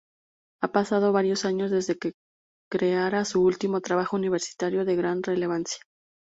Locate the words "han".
0.63-0.71